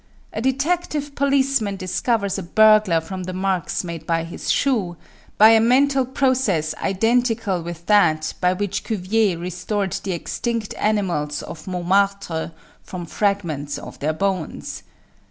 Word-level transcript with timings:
A 0.33 0.41
detective 0.41 1.13
policeman 1.13 1.75
discovers 1.75 2.39
a 2.39 2.41
burglar 2.41 3.01
from 3.01 3.25
the 3.25 3.33
marks 3.33 3.83
made 3.83 4.07
by 4.07 4.23
his 4.23 4.49
shoe, 4.49 4.97
by 5.37 5.49
a 5.51 5.59
mental 5.61 6.07
process 6.07 6.73
identical 6.81 7.61
with 7.61 7.85
that 7.85 8.33
by 8.41 8.53
which 8.53 8.83
Cuvier 8.83 9.37
restored 9.37 9.91
the 10.03 10.13
extinct 10.13 10.73
animals 10.79 11.43
of 11.43 11.67
Montmartre 11.67 12.51
from 12.81 13.05
fragments 13.05 13.77
of 13.77 13.99
their 13.99 14.11
bones. 14.13 14.81